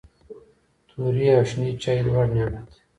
توري 0.89 1.25
او 1.37 1.43
شنې 1.49 1.69
چايي 1.81 2.01
دواړه 2.07 2.29
نعمت 2.35 2.65
دی. 2.71 2.79